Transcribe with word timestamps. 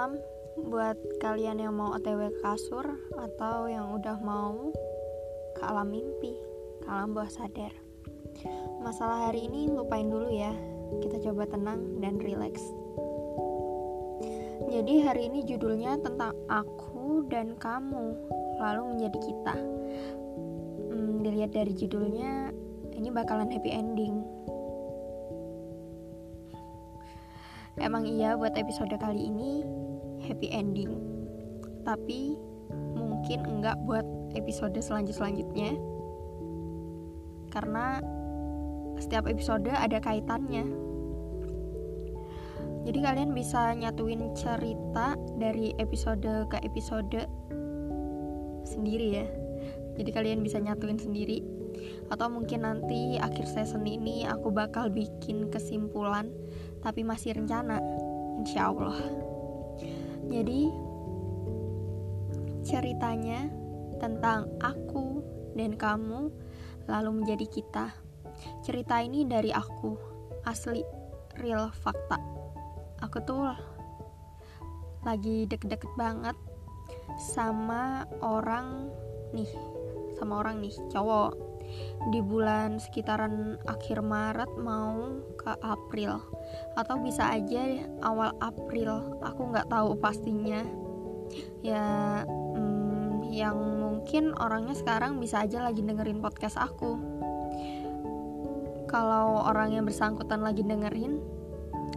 malam 0.00 0.16
buat 0.56 0.96
kalian 1.20 1.60
yang 1.60 1.76
mau 1.76 1.92
otw 1.92 2.32
kasur 2.40 2.88
atau 3.20 3.68
yang 3.68 3.92
udah 3.92 4.16
mau 4.24 4.72
ke 5.52 5.60
alam 5.60 5.92
mimpi, 5.92 6.32
ke 6.80 6.88
alam 6.88 7.12
bawah 7.12 7.28
sadar. 7.28 7.68
Masalah 8.80 9.28
hari 9.28 9.44
ini 9.44 9.68
lupain 9.68 10.08
dulu 10.08 10.32
ya, 10.32 10.56
kita 11.04 11.20
coba 11.28 11.44
tenang 11.52 12.00
dan 12.00 12.16
rileks. 12.16 12.64
Jadi 14.72 15.04
hari 15.04 15.28
ini 15.28 15.44
judulnya 15.44 16.00
tentang 16.00 16.32
aku 16.48 17.28
dan 17.28 17.60
kamu, 17.60 18.16
lalu 18.56 18.96
menjadi 18.96 19.18
kita. 19.20 19.54
Hmm, 20.96 21.20
dilihat 21.20 21.52
dari 21.52 21.76
judulnya, 21.76 22.56
ini 22.96 23.12
bakalan 23.12 23.52
happy 23.52 23.68
ending. 23.68 24.24
Emang 27.80 28.08
iya 28.08 28.36
buat 28.36 28.56
episode 28.60 28.92
kali 28.96 29.28
ini 29.28 29.79
happy 30.24 30.48
ending. 30.52 30.92
Tapi 31.84 32.36
mungkin 32.96 33.40
enggak 33.46 33.76
buat 33.84 34.04
episode 34.36 34.76
selanjut-selanjutnya. 34.78 35.76
Karena 37.50 37.98
setiap 39.00 39.26
episode 39.26 39.68
ada 39.72 39.98
kaitannya. 39.98 40.68
Jadi 42.80 42.98
kalian 43.04 43.36
bisa 43.36 43.76
nyatuin 43.76 44.32
cerita 44.32 45.12
dari 45.36 45.76
episode 45.76 46.48
ke 46.48 46.58
episode 46.64 47.28
sendiri 48.64 49.08
ya. 49.20 49.26
Jadi 50.00 50.10
kalian 50.16 50.40
bisa 50.40 50.56
nyatuin 50.56 50.96
sendiri 50.96 51.44
atau 52.10 52.26
mungkin 52.26 52.66
nanti 52.66 53.16
akhir 53.16 53.46
season 53.46 53.86
ini 53.86 54.26
aku 54.26 54.50
bakal 54.50 54.90
bikin 54.90 55.48
kesimpulan 55.48 56.28
tapi 56.82 57.06
masih 57.06 57.38
rencana 57.38 57.78
insya 58.42 58.74
Allah 58.74 58.98
jadi 60.30 60.70
ceritanya 62.62 63.50
tentang 63.98 64.46
aku 64.62 65.20
dan 65.58 65.74
kamu 65.74 66.30
lalu 66.86 67.10
menjadi 67.20 67.46
kita. 67.50 67.86
Cerita 68.62 69.02
ini 69.02 69.26
dari 69.26 69.50
aku 69.50 69.98
asli 70.46 70.80
real 71.42 71.68
fakta. 71.74 72.16
Aku 73.02 73.18
tuh 73.26 73.50
lagi 75.02 75.50
deket-deket 75.50 75.90
banget 75.98 76.36
sama 77.18 78.06
orang 78.22 78.88
nih 79.34 79.48
sama 80.16 80.44
orang 80.44 80.60
nih 80.60 80.74
cowok 80.92 81.49
di 82.08 82.20
bulan 82.24 82.80
sekitaran 82.80 83.60
akhir 83.68 84.00
Maret 84.00 84.50
mau 84.60 85.20
ke 85.36 85.52
April. 85.60 86.20
Atau 86.74 87.00
bisa 87.04 87.28
aja 87.30 87.84
awal 88.00 88.32
April 88.40 89.20
aku 89.20 89.52
nggak 89.52 89.68
tahu 89.68 89.96
pastinya. 90.00 90.64
Ya 91.60 92.22
hmm, 92.26 93.30
yang 93.30 93.56
mungkin 93.56 94.34
orangnya 94.40 94.74
sekarang 94.74 95.20
bisa 95.20 95.44
aja 95.44 95.60
lagi 95.60 95.84
dengerin 95.84 96.24
podcast 96.24 96.56
aku. 96.56 96.96
Kalau 98.90 99.46
orang 99.46 99.76
yang 99.76 99.84
bersangkutan 99.86 100.42
lagi 100.42 100.66
dengerin 100.66 101.22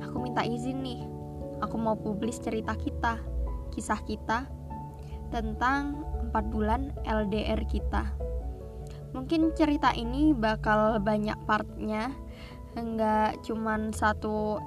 aku 0.04 0.18
minta 0.22 0.46
izin 0.46 0.84
nih. 0.84 1.02
Aku 1.64 1.80
mau 1.80 1.96
publis 1.96 2.44
cerita 2.44 2.76
kita 2.76 3.24
kisah 3.74 3.98
kita 4.06 4.46
tentang 5.34 6.06
4 6.30 6.54
bulan 6.54 6.94
LDR 7.10 7.66
kita 7.66 8.14
mungkin 9.14 9.54
cerita 9.54 9.94
ini 9.94 10.34
bakal 10.34 11.00
banyak 11.00 11.38
partnya. 11.46 12.12
Nggak 12.74 13.46
cuman 13.46 13.94
satu 13.94 14.58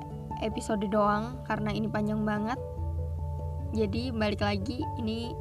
episode 0.40 0.86
doang 0.86 1.42
karena 1.44 1.74
ini 1.74 1.90
panjang 1.90 2.22
banget. 2.22 2.58
Jadi 3.74 4.14
balik 4.14 4.40
lagi 4.40 4.80
ini 5.02 5.34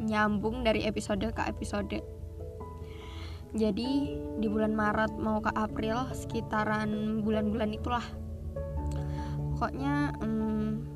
nyambung 0.00 0.62
dari 0.62 0.86
episode 0.86 1.26
ke 1.34 1.42
episode. 1.44 1.98
Jadi 3.54 4.18
di 4.42 4.46
bulan 4.50 4.74
Maret 4.74 5.14
mau 5.18 5.38
ke 5.38 5.50
April 5.54 6.10
sekitaran 6.10 7.22
bulan-bulan 7.22 7.70
itulah. 7.70 8.06
Pokoknya 9.54 10.10
hmm, 10.18 10.94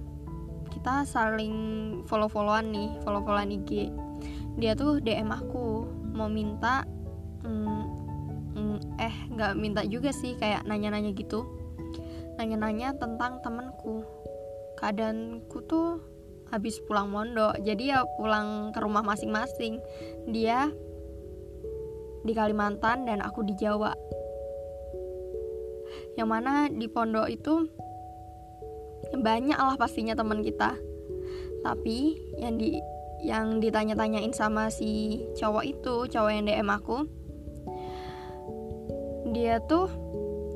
kita 0.74 1.06
saling 1.06 1.54
follow-followan 2.06 2.70
nih 2.70 2.90
follow-followan 3.02 3.50
IG 3.62 3.90
dia 4.58 4.74
tuh 4.74 4.98
DM 4.98 5.30
aku 5.30 5.86
mau 6.14 6.26
minta 6.26 6.82
mm, 7.44 7.82
mm, 8.56 8.78
eh 8.98 9.16
nggak 9.34 9.52
minta 9.58 9.82
juga 9.86 10.10
sih 10.14 10.34
kayak 10.38 10.66
nanya-nanya 10.66 11.14
gitu. 11.14 11.46
Nanya-nanya 12.38 12.94
tentang 12.98 13.42
temenku 13.42 14.06
keadaanku 14.78 15.58
tuh 15.66 15.98
habis 16.48 16.78
pulang 16.86 17.10
mondok 17.10 17.58
jadi 17.60 17.98
ya 17.98 18.00
pulang 18.16 18.70
ke 18.70 18.78
rumah 18.78 19.02
masing-masing. 19.02 19.82
Dia 20.30 20.70
di 22.22 22.32
Kalimantan 22.34 23.06
dan 23.06 23.22
aku 23.22 23.46
di 23.46 23.54
Jawa. 23.58 23.94
Yang 26.18 26.28
mana 26.28 26.66
di 26.68 26.86
pondok 26.90 27.30
itu 27.30 27.66
banyak 29.14 29.56
lah 29.56 29.76
pastinya 29.78 30.18
teman 30.18 30.42
kita. 30.42 30.74
Tapi 31.62 31.98
yang 32.38 32.58
di 32.58 32.78
yang 33.18 33.58
ditanya-tanyain 33.58 34.30
sama 34.30 34.70
si 34.70 35.22
cowok 35.34 35.64
itu 35.66 35.94
cowok 36.06 36.30
yang 36.30 36.46
DM 36.46 36.70
aku 36.70 37.02
dia 39.32 39.60
tuh 39.64 39.90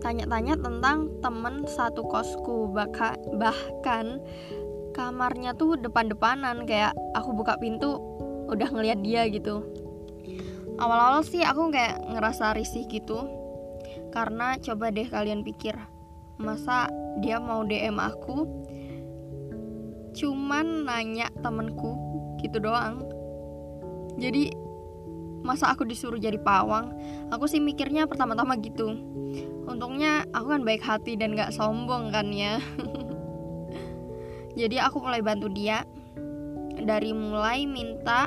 tanya-tanya 0.03 0.59
tentang 0.59 1.09
temen 1.23 1.63
satu 1.65 2.03
kosku 2.03 2.75
bahkan 2.75 3.15
bahkan 3.39 4.19
kamarnya 4.93 5.55
tuh 5.57 5.79
depan-depanan 5.79 6.67
kayak 6.69 6.93
aku 7.17 7.33
buka 7.33 7.57
pintu 7.57 7.97
udah 8.51 8.69
ngeliat 8.69 9.01
dia 9.01 9.25
gitu. 9.31 9.65
Awal-awal 10.77 11.23
sih 11.25 11.41
aku 11.47 11.71
kayak 11.71 12.03
ngerasa 12.11 12.53
risih 12.59 12.85
gitu 12.91 13.25
karena 14.13 14.61
coba 14.61 14.93
deh 14.93 15.09
kalian 15.09 15.41
pikir 15.47 15.73
masa 16.37 16.91
dia 17.23 17.41
mau 17.41 17.65
DM 17.65 17.97
aku? 17.97 18.45
Cuman 20.13 20.85
nanya 20.85 21.33
temenku 21.41 21.97
gitu 22.43 22.61
doang. 22.61 23.07
Jadi 24.21 24.53
masa 25.43 25.71
aku 25.75 25.83
disuruh 25.87 26.19
jadi 26.19 26.39
pawang? 26.39 26.95
Aku 27.35 27.51
sih 27.51 27.59
mikirnya 27.59 28.07
pertama-tama 28.07 28.59
gitu. 28.59 28.95
Untungnya 29.67 30.27
aku 30.35 30.59
kan 30.59 30.63
baik 30.67 30.83
hati 30.83 31.15
dan 31.15 31.39
gak 31.39 31.55
sombong 31.55 32.11
kan 32.11 32.31
ya. 32.35 32.59
Jadi 34.61 34.77
aku 34.83 35.01
mulai 35.01 35.23
bantu 35.23 35.49
dia. 35.49 35.87
Dari 36.83 37.15
mulai 37.15 37.69
minta 37.69 38.27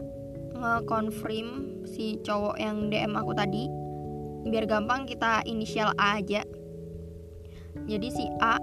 ngekonfirm 0.55 1.83
si 1.83 2.17
cowok 2.23 2.55
yang 2.55 2.87
DM 2.87 3.13
aku 3.19 3.35
tadi 3.35 3.67
biar 4.45 4.69
gampang 4.69 5.09
kita 5.09 5.41
inisial 5.43 5.91
A 5.97 6.21
aja. 6.21 6.45
Jadi 7.85 8.07
si 8.07 8.25
A 8.39 8.55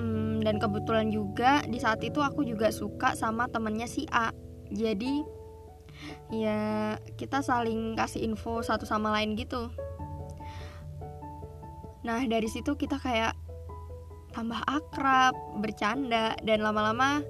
hmm, 0.00 0.40
dan 0.40 0.56
kebetulan 0.56 1.12
juga 1.12 1.60
di 1.68 1.76
saat 1.76 2.00
itu 2.00 2.24
aku 2.24 2.46
juga 2.48 2.72
suka 2.72 3.12
sama 3.12 3.46
temennya 3.52 3.84
si 3.84 4.08
A 4.08 4.32
jadi 4.70 5.26
ya 6.30 6.60
kita 7.18 7.42
saling 7.42 7.98
kasih 7.98 8.22
info 8.24 8.62
satu 8.62 8.86
sama 8.86 9.10
lain 9.18 9.34
gitu. 9.34 9.68
Nah 12.06 12.22
dari 12.24 12.46
situ 12.46 12.78
kita 12.78 12.96
kayak 12.96 13.34
tambah 14.30 14.62
akrab 14.64 15.34
bercanda 15.58 16.38
dan 16.46 16.62
lama-lama 16.62 17.20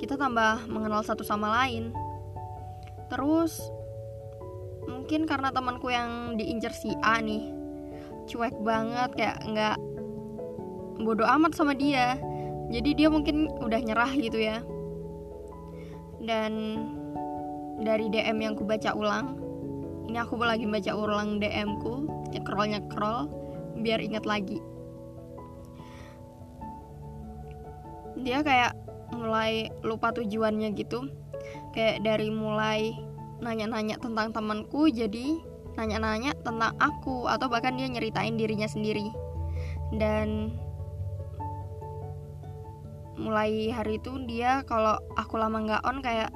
kita 0.00 0.16
tambah 0.16 0.64
mengenal 0.66 1.04
satu 1.04 1.22
sama 1.22 1.52
lain. 1.62 1.92
Terus 3.12 3.60
mungkin 4.88 5.28
karena 5.28 5.52
temanku 5.52 5.92
yang 5.92 6.40
diincer 6.40 6.72
si 6.72 6.90
A 7.04 7.20
nih 7.20 7.52
cuek 8.30 8.56
banget 8.64 9.10
kayak 9.18 9.38
nggak 9.44 9.76
bodoh 11.04 11.28
amat 11.28 11.52
sama 11.52 11.76
dia. 11.76 12.16
Jadi 12.70 12.94
dia 12.94 13.10
mungkin 13.10 13.50
udah 13.60 13.80
nyerah 13.82 14.14
gitu 14.14 14.38
ya 14.38 14.62
dan 16.30 16.78
dari 17.82 18.06
DM 18.06 18.38
yang 18.38 18.54
ku 18.54 18.62
baca 18.62 18.94
ulang 18.94 19.34
ini 20.06 20.14
aku 20.14 20.38
lagi 20.38 20.62
baca 20.62 20.94
ulang 20.94 21.42
DM 21.42 21.82
ku 21.82 22.06
nyekrol 22.30 22.70
nyekrol 22.70 23.18
biar 23.82 23.98
ingat 23.98 24.26
lagi. 24.26 24.58
Dia 28.20 28.44
kayak 28.44 28.76
mulai 29.16 29.72
lupa 29.86 30.10
tujuannya 30.14 30.74
gitu. 30.76 31.08
Kayak 31.72 32.02
dari 32.04 32.28
mulai 32.28 32.94
nanya-nanya 33.40 33.96
tentang 34.02 34.34
temanku 34.34 34.90
jadi 34.90 35.38
nanya-nanya 35.78 36.36
tentang 36.44 36.76
aku 36.76 37.30
atau 37.30 37.46
bahkan 37.48 37.78
dia 37.78 37.88
nyeritain 37.88 38.36
dirinya 38.36 38.66
sendiri. 38.66 39.08
Dan 39.94 40.58
mulai 43.20 43.68
hari 43.68 44.00
itu 44.00 44.16
dia 44.24 44.64
kalau 44.64 44.96
aku 45.14 45.36
lama 45.36 45.60
nggak 45.60 45.84
on 45.84 46.00
kayak 46.00 46.32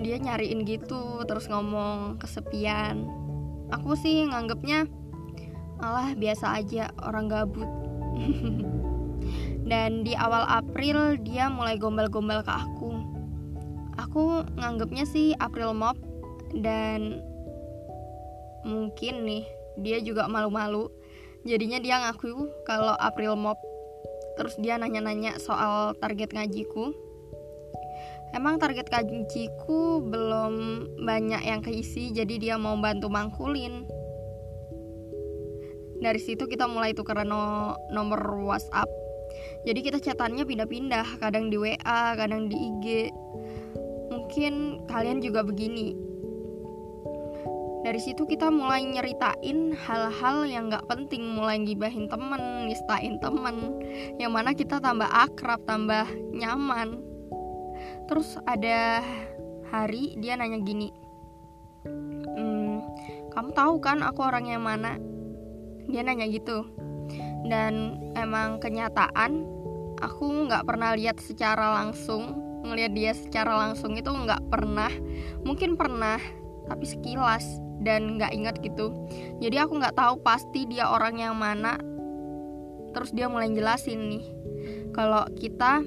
dia 0.00 0.16
nyariin 0.16 0.64
gitu 0.68 1.24
terus 1.24 1.48
ngomong 1.48 2.20
kesepian. 2.20 3.08
Aku 3.72 3.96
sih 3.96 4.28
nganggepnya 4.28 4.88
malah 5.80 6.12
biasa 6.12 6.60
aja 6.60 6.92
orang 7.00 7.32
gabut. 7.32 7.68
Dan 9.70 10.02
di 10.02 10.18
awal 10.18 10.42
April 10.50 11.20
dia 11.22 11.46
mulai 11.46 11.78
gombal-gombal 11.78 12.42
ke 12.42 12.50
aku. 12.50 12.90
Aku 14.00 14.42
nganggapnya 14.58 15.04
sih 15.06 15.36
April 15.38 15.76
Mop 15.76 15.94
dan 16.56 17.22
mungkin 18.66 19.22
nih 19.22 19.44
dia 19.78 20.02
juga 20.02 20.26
malu-malu. 20.26 20.90
Jadinya 21.46 21.78
dia 21.78 22.02
ngaku 22.02 22.50
kalau 22.66 22.96
April 22.98 23.38
Mop 23.38 23.60
terus 24.40 24.56
dia 24.56 24.80
nanya-nanya 24.80 25.36
soal 25.36 25.92
target 26.00 26.32
ngajiku. 26.32 26.96
Emang 28.32 28.56
target 28.56 28.88
ngajiku 28.88 30.00
belum 30.00 30.54
banyak 31.04 31.44
yang 31.44 31.60
keisi 31.60 32.08
jadi 32.08 32.40
dia 32.40 32.54
mau 32.56 32.72
bantu 32.80 33.12
mangkulin. 33.12 33.84
Dari 36.00 36.16
situ 36.16 36.48
kita 36.48 36.64
mulai 36.64 36.96
tukeran 36.96 37.28
no 37.28 37.76
nomor 37.92 38.40
WhatsApp. 38.40 38.88
Jadi 39.68 39.84
kita 39.84 40.00
chatannya 40.00 40.48
pindah-pindah 40.48 41.20
kadang 41.20 41.52
di 41.52 41.60
WA 41.60 42.16
kadang 42.16 42.48
di 42.48 42.56
IG 42.56 43.12
mungkin 44.08 44.82
kalian 44.88 45.22
juga 45.22 45.44
begini 45.44 46.09
dari 47.80 47.96
situ 47.96 48.28
kita 48.28 48.52
mulai 48.52 48.84
nyeritain 48.84 49.72
hal-hal 49.72 50.44
yang 50.44 50.68
nggak 50.68 50.84
penting 50.84 51.24
mulai 51.32 51.56
gibahin 51.64 52.06
temen 52.12 52.68
nistain 52.68 53.16
temen 53.20 53.80
yang 54.20 54.36
mana 54.36 54.52
kita 54.52 54.80
tambah 54.80 55.08
akrab 55.08 55.64
tambah 55.64 56.04
nyaman. 56.36 57.00
Terus 58.04 58.36
ada 58.44 59.00
hari 59.72 60.18
dia 60.18 60.34
nanya 60.36 60.60
gini 60.60 60.90
hmm, 61.86 62.76
kamu 63.30 63.50
tahu 63.54 63.74
kan 63.80 64.02
aku 64.04 64.20
orang 64.26 64.50
yang 64.50 64.62
mana? 64.64 64.98
Dia 65.88 66.04
nanya 66.04 66.28
gitu 66.28 66.66
dan 67.48 67.98
emang 68.14 68.60
kenyataan 68.60 69.42
aku 69.98 70.46
nggak 70.46 70.68
pernah 70.68 70.94
lihat 70.94 71.18
secara 71.18 71.80
langsung 71.82 72.36
ngelihat 72.60 72.92
dia 72.92 73.12
secara 73.16 73.56
langsung 73.56 73.96
itu 73.96 74.10
nggak 74.12 74.52
pernah. 74.52 74.92
Mungkin 75.42 75.80
pernah 75.80 76.20
tapi 76.68 76.84
sekilas 76.84 77.69
dan 77.80 78.20
nggak 78.20 78.32
ingat 78.32 78.56
gitu. 78.60 78.92
Jadi 79.40 79.56
aku 79.56 79.80
nggak 79.80 79.96
tahu 79.96 80.20
pasti 80.20 80.68
dia 80.68 80.88
orang 80.92 81.18
yang 81.18 81.34
mana. 81.36 81.80
Terus 82.90 83.10
dia 83.14 83.30
mulai 83.30 83.50
jelasin 83.54 84.10
nih 84.10 84.24
kalau 84.90 85.22
kita 85.38 85.86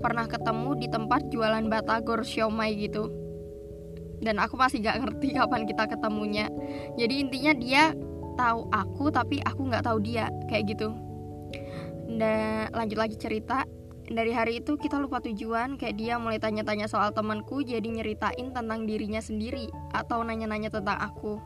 pernah 0.00 0.24
ketemu 0.24 0.70
di 0.80 0.88
tempat 0.88 1.28
jualan 1.28 1.64
batagor 1.68 2.24
siomay 2.24 2.74
gitu. 2.76 3.12
Dan 4.20 4.36
aku 4.36 4.56
masih 4.56 4.84
nggak 4.84 4.98
ngerti 5.00 5.28
kapan 5.38 5.64
kita 5.64 5.84
ketemunya. 5.88 6.46
Jadi 6.98 7.14
intinya 7.22 7.52
dia 7.56 7.84
tahu 8.34 8.68
aku 8.72 9.12
tapi 9.12 9.38
aku 9.44 9.68
nggak 9.68 9.84
tahu 9.84 9.98
dia 10.02 10.28
kayak 10.48 10.76
gitu. 10.76 10.92
Dan 12.10 12.72
lanjut 12.74 12.98
lagi 12.98 13.16
cerita 13.16 13.64
dari 14.10 14.34
hari 14.34 14.58
itu 14.58 14.74
kita 14.74 14.98
lupa 14.98 15.22
tujuan 15.22 15.78
kayak 15.78 15.94
dia 15.94 16.18
mulai 16.18 16.42
tanya-tanya 16.42 16.90
soal 16.90 17.14
temanku 17.14 17.62
jadi 17.62 17.86
nyeritain 17.86 18.50
tentang 18.50 18.82
dirinya 18.82 19.22
sendiri 19.22 19.70
atau 19.94 20.26
nanya-nanya 20.26 20.66
tentang 20.66 20.98
aku. 20.98 21.38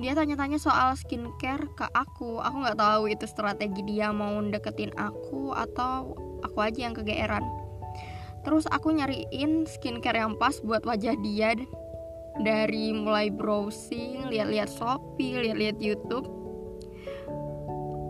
Dia 0.00 0.16
tanya-tanya 0.16 0.56
soal 0.56 0.96
skincare 0.96 1.68
ke 1.76 1.84
aku. 1.92 2.40
Aku 2.40 2.64
nggak 2.64 2.80
tahu 2.80 3.12
itu 3.12 3.28
strategi 3.28 3.84
dia 3.84 4.08
mau 4.08 4.40
deketin 4.40 4.88
aku 4.96 5.52
atau 5.52 6.16
aku 6.40 6.58
aja 6.64 6.88
yang 6.88 6.96
kegeeran. 6.96 7.44
Terus 8.40 8.64
aku 8.72 8.96
nyariin 8.96 9.68
skincare 9.68 10.24
yang 10.24 10.40
pas 10.40 10.64
buat 10.64 10.88
wajah 10.88 11.12
dia. 11.20 11.52
Dari 12.40 12.96
mulai 12.96 13.28
browsing 13.28 14.32
lihat-lihat 14.32 14.72
Shopee 14.72 15.44
lihat-lihat 15.44 15.76
YouTube 15.76 16.41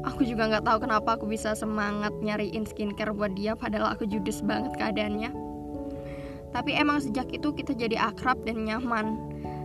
aku 0.02 0.26
juga 0.26 0.50
nggak 0.50 0.64
tahu 0.66 0.78
kenapa 0.82 1.19
aku 1.19 1.26
bisa 1.31 1.54
semangat 1.54 2.12
nyariin 2.22 2.66
skincare 2.66 3.14
buat 3.14 3.34
dia 3.34 3.54
padahal 3.54 3.94
aku 3.94 4.06
judes 4.06 4.43
banget 4.43 4.75
keadaannya. 4.78 5.31
Tapi 6.52 6.76
emang 6.76 7.00
sejak 7.00 7.32
itu 7.32 7.54
kita 7.56 7.72
jadi 7.72 8.12
akrab 8.12 8.44
dan 8.44 8.69
nyaman. 8.69 9.16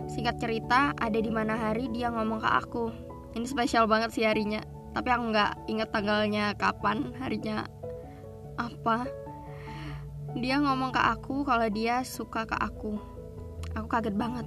Singkat 0.08 0.40
cerita 0.40 0.96
ada 0.96 1.18
di 1.20 1.28
mana 1.28 1.52
hari 1.52 1.92
dia 1.92 2.08
ngomong 2.08 2.40
ke 2.40 2.48
aku 2.48 3.08
ini 3.36 3.46
spesial 3.46 3.86
banget 3.86 4.10
sih 4.14 4.24
harinya. 4.24 4.58
Tapi 4.96 5.08
aku 5.14 5.24
nggak 5.30 5.52
inget 5.68 5.88
tanggalnya 5.92 6.56
kapan 6.56 7.12
harinya 7.20 7.68
apa. 8.58 9.06
Dia 10.34 10.58
ngomong 10.58 10.90
ke 10.90 10.98
aku 11.00 11.44
kalau 11.46 11.70
dia 11.70 12.02
suka 12.02 12.48
ke 12.48 12.56
aku. 12.56 12.96
Aku 13.76 13.86
kaget 13.86 14.16
banget. 14.16 14.42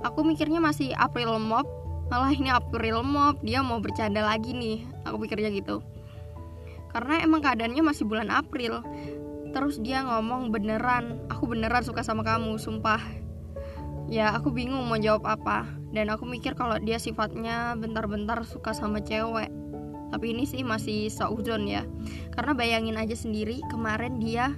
Aku 0.00 0.22
mikirnya 0.22 0.62
masih 0.62 0.96
April 0.96 1.36
Mop 1.36 1.66
malah 2.06 2.30
ini 2.30 2.50
April 2.50 3.02
Mop 3.02 3.42
dia 3.42 3.62
mau 3.62 3.82
bercanda 3.82 4.22
lagi 4.22 4.54
nih. 4.54 4.86
Aku 5.06 5.18
pikirnya 5.18 5.50
gitu. 5.50 5.82
Karena 6.94 7.20
emang 7.20 7.42
keadaannya 7.42 7.82
masih 7.82 8.06
bulan 8.06 8.30
April. 8.32 8.80
Terus 9.50 9.82
dia 9.82 10.06
ngomong 10.06 10.54
beneran. 10.54 11.20
Aku 11.28 11.50
beneran 11.50 11.82
suka 11.82 12.00
sama 12.06 12.22
kamu 12.22 12.56
sumpah. 12.56 13.00
Ya 14.06 14.30
aku 14.32 14.54
bingung 14.54 14.86
mau 14.86 14.96
jawab 14.96 15.26
apa. 15.26 15.66
Dan 15.90 16.12
aku 16.12 16.28
mikir 16.28 16.54
kalau 16.54 16.78
dia 16.78 17.00
sifatnya 17.00 17.74
bentar-bentar 17.74 18.38
suka 18.46 18.70
sama 18.70 19.02
cewek. 19.02 19.50
Tapi 20.14 20.26
ini 20.30 20.46
sih 20.46 20.62
masih 20.62 21.10
sauzon 21.10 21.66
ya. 21.66 21.82
Karena 22.30 22.54
bayangin 22.54 22.96
aja 22.96 23.18
sendiri 23.18 23.58
kemarin 23.68 24.22
dia 24.22 24.54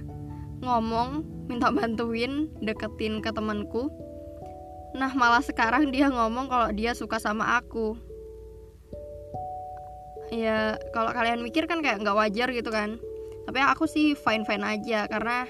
ngomong 0.61 1.25
minta 1.49 1.71
bantuin 1.73 2.51
deketin 2.61 3.23
ke 3.23 3.31
temanku 3.33 3.89
nah 4.97 5.11
malah 5.13 5.43
sekarang 5.45 5.93
dia 5.93 6.09
ngomong 6.09 6.49
kalau 6.49 6.69
dia 6.73 6.97
suka 6.97 7.21
sama 7.21 7.57
aku. 7.61 7.97
Ya 10.29 10.77
kalau 10.93 11.09
kalian 11.13 11.41
mikir 11.41 11.65
kan 11.65 11.81
kayak 11.81 12.01
nggak 12.01 12.17
wajar 12.17 12.49
gitu 12.53 12.69
kan. 12.69 13.01
Tapi 13.49 13.59
aku 13.65 13.89
sih 13.89 14.13
fine 14.13 14.45
fine 14.45 14.61
aja 14.61 15.09
karena 15.09 15.49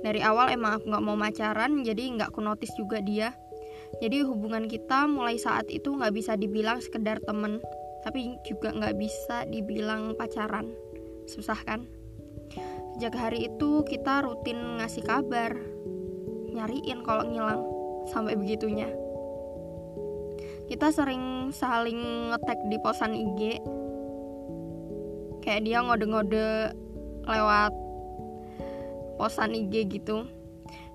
dari 0.00 0.20
awal 0.24 0.52
emang 0.52 0.80
aku 0.80 0.92
nggak 0.92 1.04
mau 1.04 1.16
pacaran 1.16 1.84
jadi 1.84 2.02
nggak 2.16 2.32
aku 2.32 2.40
notice 2.44 2.72
juga 2.76 3.00
dia. 3.00 3.32
Jadi 4.00 4.22
hubungan 4.24 4.68
kita 4.68 5.08
mulai 5.10 5.36
saat 5.36 5.68
itu 5.68 5.92
nggak 5.92 6.12
bisa 6.14 6.36
dibilang 6.38 6.80
sekedar 6.80 7.20
temen 7.24 7.60
tapi 8.00 8.40
juga 8.48 8.72
nggak 8.72 8.96
bisa 8.96 9.44
dibilang 9.48 10.16
pacaran. 10.16 10.72
Susah 11.28 11.58
kan? 11.64 11.84
Sejak 12.96 13.16
hari 13.16 13.48
itu 13.48 13.80
kita 13.88 14.20
rutin 14.24 14.76
ngasih 14.76 15.04
kabar, 15.08 15.56
nyariin 16.52 17.00
kalau 17.00 17.24
ngilang, 17.24 17.64
sampai 18.10 18.34
begitunya. 18.34 18.90
Kita 20.66 20.90
sering 20.90 21.50
saling 21.50 22.30
ngetek 22.30 22.58
di 22.70 22.76
posan 22.82 23.14
IG, 23.14 23.58
kayak 25.42 25.66
dia 25.66 25.82
ngode-ngode 25.82 26.74
lewat 27.26 27.72
posan 29.18 29.54
IG 29.54 29.98
gitu. 29.98 30.26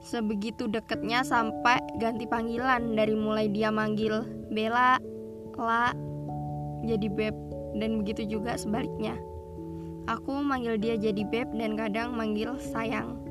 Sebegitu 0.05 0.69
deketnya 0.69 1.25
sampai 1.25 1.81
ganti 1.97 2.29
panggilan 2.29 2.93
dari 2.93 3.17
mulai 3.17 3.49
dia 3.49 3.73
manggil 3.73 4.21
Bella, 4.53 5.01
La, 5.57 5.91
jadi 6.85 7.09
Beb, 7.09 7.35
dan 7.81 7.99
begitu 7.99 8.37
juga 8.37 8.55
sebaliknya. 8.55 9.17
Aku 10.05 10.37
manggil 10.45 10.77
dia 10.77 10.93
jadi 11.01 11.25
beb 11.25 11.49
dan 11.57 11.73
kadang 11.73 12.13
manggil 12.13 12.53
sayang. 12.61 13.24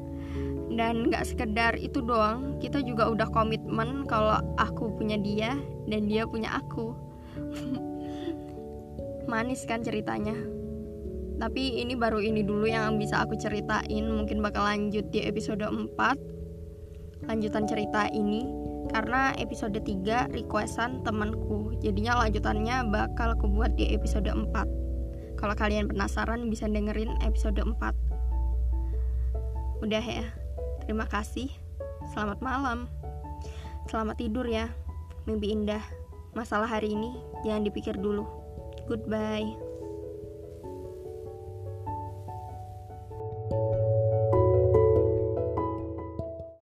Dan 0.75 1.07
gak 1.07 1.31
sekedar 1.31 1.79
itu 1.79 2.03
doang, 2.03 2.59
kita 2.59 2.83
juga 2.83 3.07
udah 3.07 3.31
komitmen 3.31 4.03
kalau 4.11 4.43
aku 4.59 4.91
punya 4.99 5.15
dia 5.15 5.55
dan 5.87 6.11
dia 6.11 6.27
punya 6.27 6.59
aku. 6.59 6.91
Manis 9.31 9.63
kan 9.71 9.87
ceritanya. 9.87 10.35
Tapi 11.39 11.83
ini 11.83 11.95
baru 11.99 12.19
ini 12.23 12.43
dulu 12.47 12.67
yang 12.67 12.99
bisa 12.99 13.23
aku 13.23 13.35
ceritain, 13.39 14.07
mungkin 14.07 14.43
bakal 14.43 14.67
lanjut 14.67 15.07
di 15.11 15.23
episode 15.23 15.63
4. 15.63 15.95
Lanjutan 17.27 17.65
cerita 17.67 18.11
ini 18.11 18.47
karena 18.91 19.35
episode 19.39 19.79
3 19.79 20.35
requestan 20.35 21.03
temanku. 21.03 21.75
Jadinya 21.83 22.23
lanjutannya 22.23 22.87
bakal 22.91 23.35
aku 23.35 23.47
buat 23.51 23.75
di 23.75 23.95
episode 23.95 24.31
4. 24.31 25.39
Kalau 25.39 25.55
kalian 25.55 25.91
penasaran 25.91 26.47
bisa 26.51 26.71
dengerin 26.71 27.15
episode 27.23 27.59
4. 27.59 27.95
Udah 29.83 30.05
ya. 30.05 30.44
Terima 30.85 31.09
kasih. 31.09 31.49
Selamat 32.13 32.39
malam. 32.45 32.87
Selamat 33.89 34.21
tidur 34.21 34.45
ya. 34.45 34.69
Mimpi 35.25 35.53
indah. 35.53 35.83
Masalah 36.37 36.69
hari 36.69 36.93
ini 36.93 37.17
jangan 37.47 37.65
dipikir 37.65 37.97
dulu. 37.97 38.27
Goodbye. 38.85 39.64